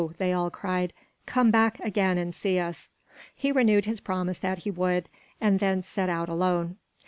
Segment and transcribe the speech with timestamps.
[0.17, 0.93] they all cried.
[1.27, 2.89] "Come back again and see us!"
[3.35, 6.77] He renewed his promise that he would; and then set out alone.